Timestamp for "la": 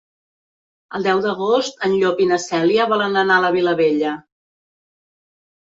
3.47-3.55